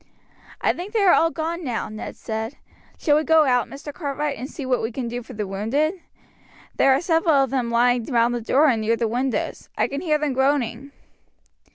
[0.61, 2.55] "I think they are all gone now," Ned said.
[2.97, 3.93] "Shall we go out, Mr.
[3.93, 6.01] Cartwright, and see what we can do for the wounded?
[6.77, 9.69] There are several of them lying round the door and near the windows.
[9.77, 10.91] I can hear them groaning."